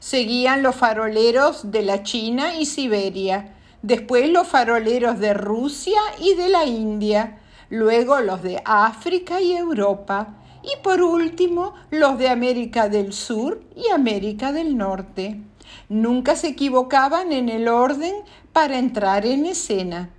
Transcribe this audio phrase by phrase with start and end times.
[0.00, 6.48] Seguían los faroleros de la China y Siberia, después los faroleros de Rusia y de
[6.48, 13.12] la India, luego los de África y Europa, y por último los de América del
[13.12, 15.40] Sur y América del Norte.
[15.88, 18.14] Nunca se equivocaban en el orden
[18.52, 20.10] para entrar en escena.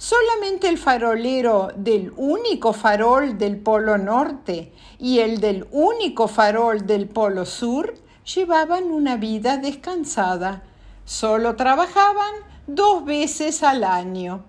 [0.00, 7.06] Solamente el farolero del único farol del Polo Norte y el del único farol del
[7.06, 7.92] Polo Sur
[8.24, 10.62] llevaban una vida descansada.
[11.04, 12.32] Solo trabajaban
[12.66, 14.46] dos veces al año.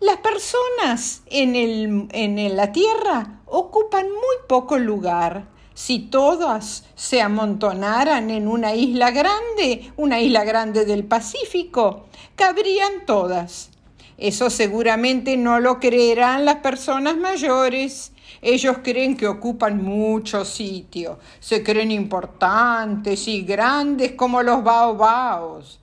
[0.00, 5.46] Las personas en, en la Tierra ocupan muy poco lugar.
[5.74, 13.72] Si todas se amontonaran en una isla grande, una isla grande del Pacífico, cabrían todas.
[14.18, 18.12] Eso seguramente no lo creerán las personas mayores.
[18.42, 25.80] Ellos creen que ocupan mucho sitio, se creen importantes y grandes como los baobaos.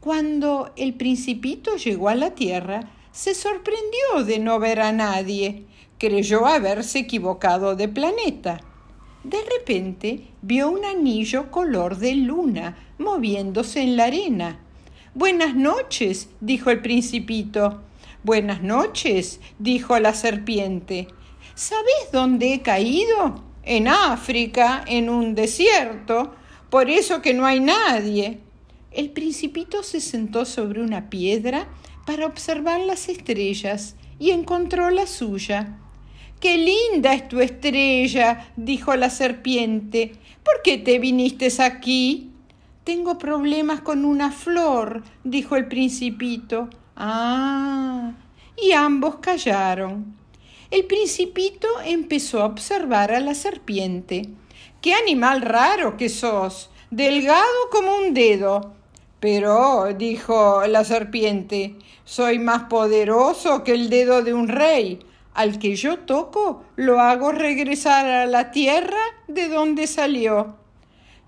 [0.00, 5.64] Cuando el principito llegó a la tierra, se sorprendió de no ver a nadie.
[5.98, 8.60] Creyó haberse equivocado de planeta.
[9.24, 14.60] De repente vio un anillo color de luna moviéndose en la arena.
[15.18, 17.80] Buenas noches, dijo el principito.
[18.22, 21.08] Buenas noches, dijo la serpiente.
[21.54, 23.42] ¿Sabés dónde he caído?
[23.62, 26.34] En África, en un desierto,
[26.68, 28.40] por eso que no hay nadie.
[28.90, 31.66] El principito se sentó sobre una piedra
[32.04, 35.78] para observar las estrellas y encontró la suya.
[36.40, 40.12] Qué linda es tu estrella, dijo la serpiente.
[40.44, 42.32] ¿Por qué te viniste aquí?
[42.86, 46.70] Tengo problemas con una flor, dijo el principito.
[46.94, 48.12] Ah.
[48.56, 50.16] Y ambos callaron.
[50.70, 54.28] El principito empezó a observar a la serpiente.
[54.80, 56.70] ¡Qué animal raro que sos!
[56.92, 58.74] Delgado como un dedo.
[59.18, 65.00] Pero, dijo la serpiente, soy más poderoso que el dedo de un rey.
[65.34, 70.64] Al que yo toco, lo hago regresar a la tierra de donde salió.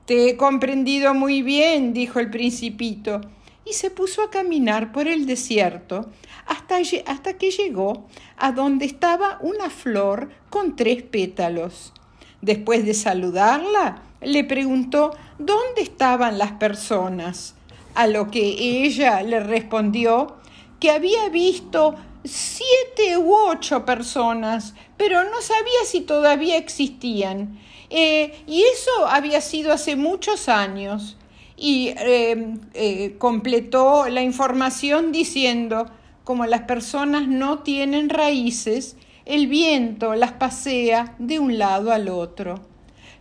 [0.09, 3.21] Te he comprendido muy bien, dijo el principito,
[3.67, 6.07] y se puso a caminar por el desierto
[6.47, 8.07] hasta, hasta que llegó
[8.39, 11.93] a donde estaba una flor con tres pétalos.
[12.41, 17.55] Después de saludarla, le preguntó dónde estaban las personas,
[17.95, 18.47] a lo que
[18.87, 20.39] ella le respondió
[20.81, 27.59] que había visto siete u ocho personas, pero no sabía si todavía existían
[27.91, 31.17] eh, y eso había sido hace muchos años.
[31.57, 35.87] Y eh, eh, completó la información diciendo,
[36.25, 42.61] como las personas no tienen raíces, el viento las pasea de un lado al otro.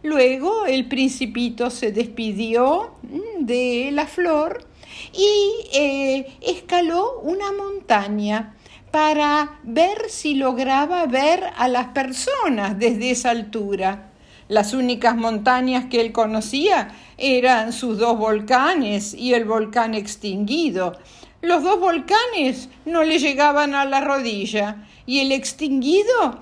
[0.03, 4.67] Luego el principito se despidió mm, de la flor
[5.13, 8.55] y escaló una montaña
[8.91, 14.11] para ver si lograba ver a las personas desde esa altura.
[14.47, 20.94] Las únicas montañas que él conocía eran sus dos volcanes y el volcán extinguido.
[21.41, 26.39] Los dos volcanes no le llegaban a la rodilla y el extinguido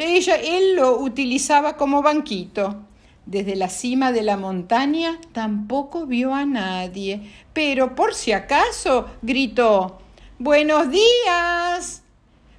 [0.00, 2.76] ella, él lo utilizaba como banquito.
[3.24, 9.98] Desde la cima de la montaña tampoco vio a nadie, pero por si acaso gritó
[10.38, 12.02] Buenos días.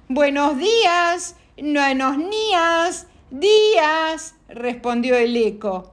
[0.08, 1.36] Buenos días.
[1.56, 3.06] Buenos días.
[3.34, 4.36] Días.
[4.48, 5.92] respondió el eco.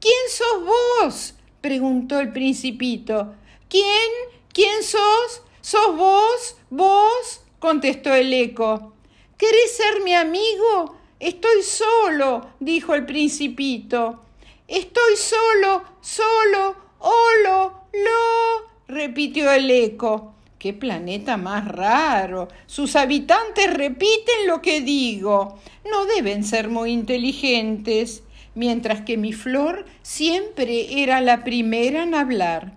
[0.00, 1.34] ¿Quién sos vos?
[1.60, 3.34] preguntó el principito.
[3.68, 4.10] ¿Quién?
[4.54, 5.42] ¿Quién sos?
[5.60, 6.56] ¿Sos vos?
[6.70, 7.42] ¿Vos?
[7.58, 8.94] contestó el eco.
[9.36, 10.96] ¿Querés ser mi amigo?
[11.20, 14.22] Estoy solo, dijo el principito.
[14.66, 20.36] Estoy solo, solo, holo, lo, repitió el eco.
[20.58, 22.48] ¡Qué planeta más raro!
[22.66, 25.58] Sus habitantes repiten lo que digo.
[25.88, 28.24] No deben ser muy inteligentes,
[28.54, 32.76] mientras que mi flor siempre era la primera en hablar.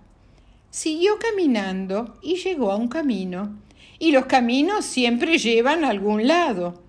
[0.70, 3.58] Siguió caminando y llegó a un camino
[3.98, 6.82] y los caminos siempre llevan a algún lado.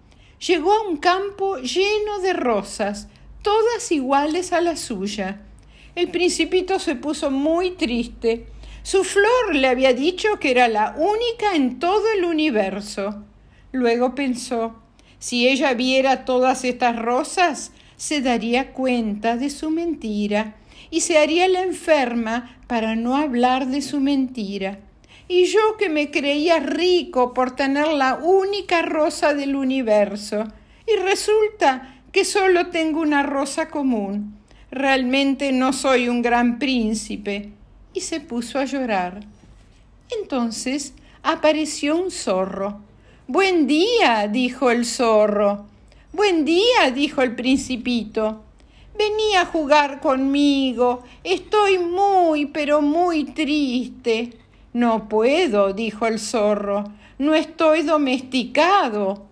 [0.48, 3.08] Llegó a un campo lleno de rosas,
[3.42, 5.42] todas iguales a la suya.
[5.96, 8.48] El principito se puso muy triste.
[8.84, 13.24] Su flor le había dicho que era la única en todo el universo.
[13.72, 14.76] Luego pensó,
[15.20, 20.56] si ella viera todas estas rosas, se daría cuenta de su mentira
[20.90, 24.80] y se haría la enferma para no hablar de su mentira.
[25.30, 30.44] Y yo que me creía rico por tener la única rosa del universo.
[30.86, 34.38] Y resulta que solo tengo una rosa común.
[34.70, 37.52] Realmente no soy un gran príncipe.
[37.94, 39.22] Y se puso a llorar.
[40.22, 42.82] Entonces apareció un zorro.
[43.28, 45.66] Buen día, dijo el zorro.
[46.12, 48.44] Buen día, dijo el principito.
[48.98, 51.04] Vení a jugar conmigo.
[51.24, 54.38] Estoy muy, pero muy triste.
[54.74, 56.84] No puedo, dijo el zorro,
[57.20, 59.28] no estoy domesticado.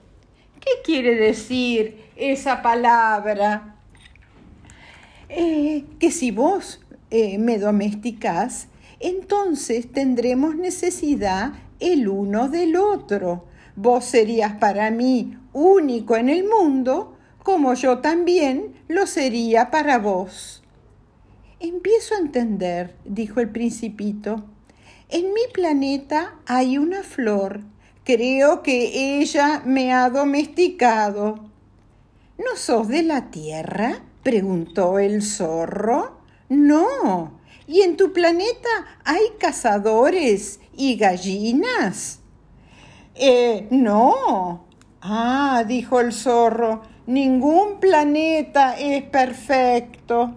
[0.59, 3.75] ¿Qué quiere decir esa palabra?
[5.29, 6.79] Eh, que si vos
[7.11, 8.67] eh, me domesticás,
[8.99, 13.45] entonces tendremos necesidad el uno del otro.
[13.75, 20.63] Vos serías para mí único en el mundo, como yo también lo sería para vos.
[21.59, 24.45] Empiezo a entender, dijo el principito.
[25.09, 27.61] En mi planeta hay una flor.
[28.03, 31.51] Creo que ella me ha domesticado.
[32.37, 34.01] ¿No sos de la Tierra?
[34.23, 36.20] preguntó el zorro.
[36.51, 37.39] No.
[37.65, 38.67] ¿Y en tu planeta
[39.05, 42.19] hay cazadores y gallinas?
[43.15, 44.65] Eh, no.
[45.01, 50.35] Ah, dijo el zorro, ningún planeta es perfecto.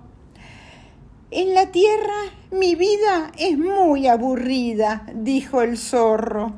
[1.32, 2.14] En la tierra
[2.52, 6.52] mi vida es muy aburrida, dijo el zorro.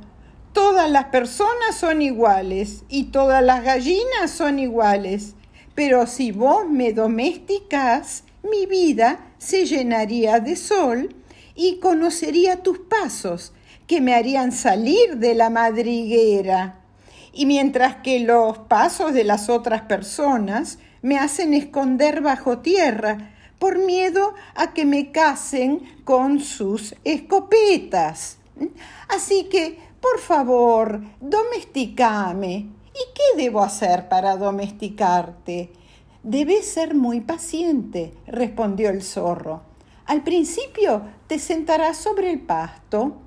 [0.53, 5.35] Todas las personas son iguales y todas las gallinas son iguales.
[5.75, 11.15] Pero si vos me domesticás, mi vida se llenaría de sol
[11.55, 13.53] y conocería tus pasos,
[13.87, 16.81] que me harían salir de la madriguera.
[17.33, 23.79] Y mientras que los pasos de las otras personas me hacen esconder bajo tierra, por
[23.79, 28.39] miedo a que me casen con sus escopetas.
[29.09, 32.67] Así que, por favor, domesticame.
[32.96, 35.70] ¿Y qué debo hacer para domesticarte?
[36.29, 39.63] Debes ser muy paciente, respondió el zorro.
[40.06, 43.19] Al principio te sentarás sobre el pasto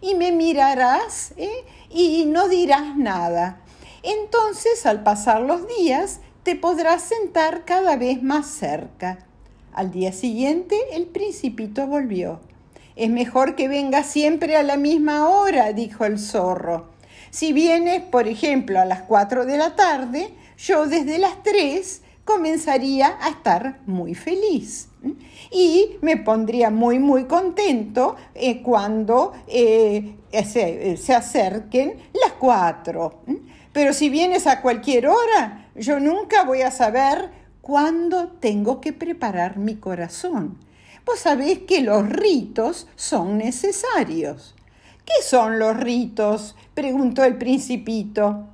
[0.00, 1.64] y me mirarás ¿eh?
[1.90, 3.60] y no dirás nada.
[4.04, 9.26] Entonces, al pasar los días, te podrás sentar cada vez más cerca.
[9.72, 12.38] Al día siguiente el principito volvió.
[12.94, 16.90] Es mejor que venga siempre a la misma hora, dijo el zorro.
[17.32, 23.18] Si vienes, por ejemplo, a las cuatro de la tarde, yo desde las tres comenzaría
[23.20, 24.88] a estar muy feliz.
[25.50, 33.22] Y me pondría muy, muy contento eh, cuando eh, se, se acerquen las cuatro.
[33.72, 39.58] Pero si vienes a cualquier hora, yo nunca voy a saber cuándo tengo que preparar
[39.58, 40.58] mi corazón.
[41.04, 44.54] Vos sabés que los ritos son necesarios.
[45.04, 46.56] ¿Qué son los ritos?
[46.72, 48.48] preguntó el principito.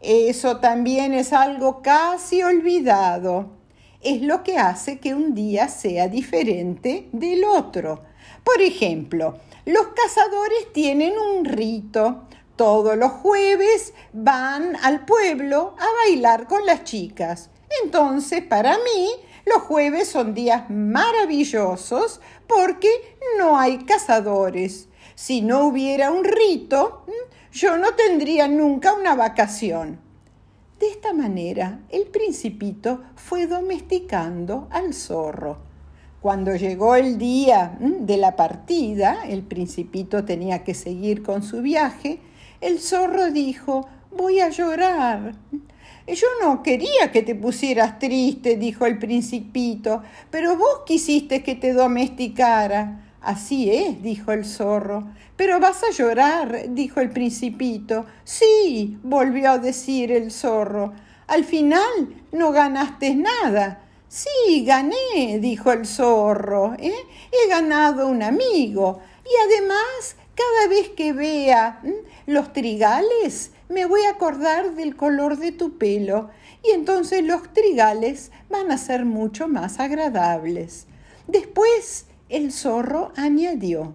[0.00, 3.50] Eso también es algo casi olvidado.
[4.02, 8.02] Es lo que hace que un día sea diferente del otro.
[8.44, 12.28] Por ejemplo, los cazadores tienen un rito.
[12.54, 17.50] Todos los jueves van al pueblo a bailar con las chicas.
[17.82, 19.10] Entonces, para mí,
[19.46, 22.88] Los jueves son días maravillosos porque
[23.38, 24.88] no hay cazadores.
[25.14, 27.04] Si no hubiera un rito,
[27.56, 29.98] yo no tendría nunca una vacación.
[30.78, 35.56] De esta manera, el principito fue domesticando al zorro.
[36.20, 42.18] Cuando llegó el día de la partida, el principito tenía que seguir con su viaje,
[42.60, 45.34] el zorro dijo, voy a llorar.
[46.06, 51.72] Yo no quería que te pusieras triste, dijo el principito, pero vos quisiste que te
[51.72, 53.05] domesticara.
[53.26, 55.08] Así es, dijo el zorro.
[55.36, 58.06] Pero vas a llorar, dijo el principito.
[58.22, 60.92] Sí, volvió a decir el zorro.
[61.26, 63.82] Al final no ganaste nada.
[64.06, 66.74] Sí, gané, dijo el zorro.
[66.78, 66.94] ¿eh?
[67.32, 69.00] He ganado un amigo.
[69.24, 71.82] Y además, cada vez que vea
[72.26, 76.30] los trigales, me voy a acordar del color de tu pelo.
[76.62, 80.86] Y entonces los trigales van a ser mucho más agradables.
[81.26, 83.94] Después el zorro añadió,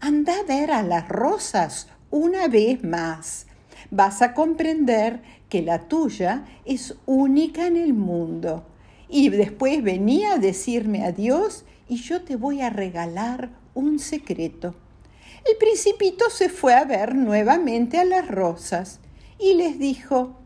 [0.00, 3.46] anda a ver a las rosas una vez más.
[3.90, 8.66] Vas a comprender que la tuya es única en el mundo.
[9.08, 14.74] Y después venía a decirme adiós y yo te voy a regalar un secreto.
[15.44, 19.00] El principito se fue a ver nuevamente a las rosas
[19.38, 20.36] y les dijo,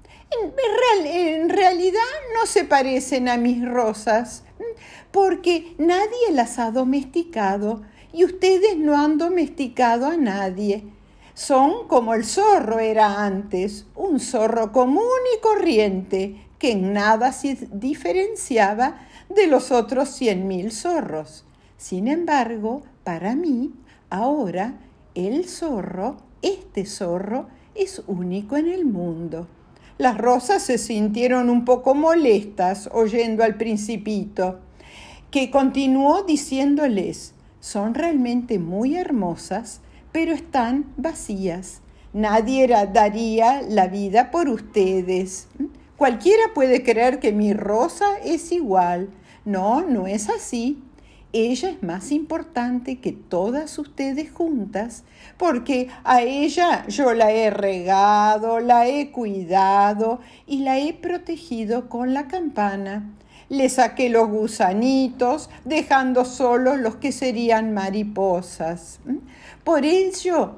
[0.43, 2.01] en, en realidad
[2.35, 4.43] no se parecen a mis rosas
[5.11, 10.85] porque nadie las ha domesticado y ustedes no han domesticado a nadie.
[11.35, 15.03] Son como el zorro era antes, un zorro común
[15.37, 21.45] y corriente, que en nada se diferenciaba de los otros cien mil zorros.
[21.77, 23.75] Sin embargo, para mí,
[24.09, 24.79] ahora,
[25.15, 29.47] el zorro, este zorro, es único en el mundo.
[29.99, 34.61] Las rosas se sintieron un poco molestas oyendo al principito
[35.37, 41.83] que continuó diciéndoles, son realmente muy hermosas, pero están vacías.
[42.15, 45.49] Nadie daría la vida por ustedes.
[45.99, 49.11] Cualquiera puede creer que mi rosa es igual.
[49.45, 50.83] No, no es así.
[51.35, 55.05] Ella es más importante que todas ustedes juntas,
[55.37, 62.15] porque a ella yo la he regado, la he cuidado y la he protegido con
[62.15, 63.13] la campana
[63.49, 69.01] le saqué los gusanitos, dejando solo los que serían mariposas.
[69.65, 70.57] Por ello,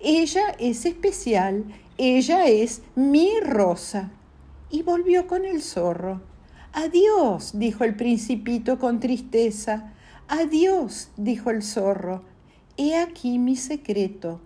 [0.00, 1.64] ella es especial,
[1.98, 4.10] ella es mi rosa.
[4.70, 6.22] Y volvió con el zorro.
[6.72, 9.92] Adiós, dijo el principito con tristeza.
[10.28, 12.24] Adiós, dijo el zorro.
[12.78, 14.40] He aquí mi secreto.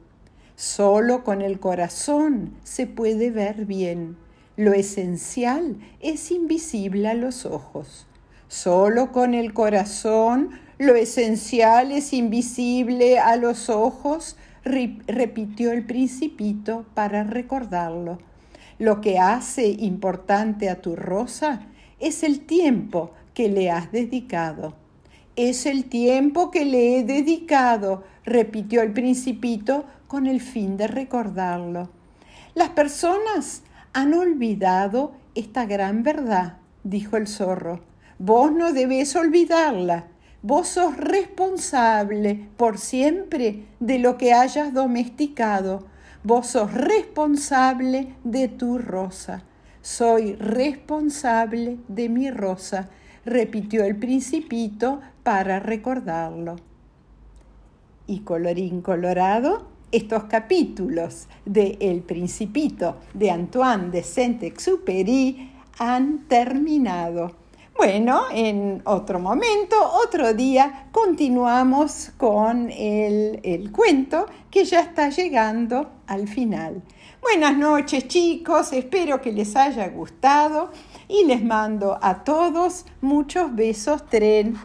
[0.57, 4.17] Solo con el corazón se puede ver bien.
[4.57, 8.07] Lo esencial es invisible a los ojos.
[8.49, 17.23] Solo con el corazón lo esencial es invisible a los ojos, repitió el principito para
[17.23, 18.19] recordarlo.
[18.79, 21.61] Lo que hace importante a tu rosa
[22.01, 24.75] es el tiempo que le has dedicado.
[25.37, 31.91] Es el tiempo que le he dedicado, repitió el principito con el fin de recordarlo.
[32.55, 33.63] Las personas
[33.97, 37.81] han olvidado esta gran verdad, dijo el zorro.
[38.19, 40.05] Vos no debés olvidarla.
[40.43, 45.87] Vos sos responsable por siempre de lo que hayas domesticado.
[46.25, 49.45] Vos sos responsable de tu rosa.
[49.81, 52.91] Soy responsable de mi rosa,
[53.25, 56.57] repitió el principito para recordarlo.
[58.07, 67.33] Y colorín colorado, estos capítulos de El Principito de Antoine de Saint-Exupéry han terminado.
[67.77, 75.91] Bueno, en otro momento, otro día, continuamos con el, el, cuento que ya está llegando
[76.07, 76.83] al final.
[77.21, 80.71] Buenas noches chicos, espero que les haya gustado
[81.07, 84.57] y les mando a todos muchos besos tren.